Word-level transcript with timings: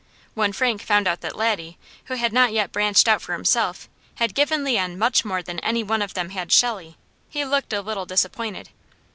When 0.33 0.51
Frank 0.51 0.81
found 0.81 1.07
out 1.07 1.21
that 1.21 1.35
Laddie, 1.35 1.77
who 2.05 2.15
had 2.15 2.33
not 2.33 2.51
yet 2.51 2.71
branched 2.71 3.07
out 3.07 3.21
for 3.21 3.33
himself, 3.33 3.87
had 4.15 4.33
given 4.33 4.63
Leon 4.63 4.97
much 4.97 5.23
more 5.23 5.43
than 5.43 5.59
any 5.59 5.83
one 5.83 6.01
of 6.01 6.15
them 6.15 6.31
had 6.31 6.51
Shelley, 6.51 6.97
he 7.29 7.45
looked 7.45 7.71
a 7.71 7.81
little 7.83 8.07
disappointed. 8.07 8.69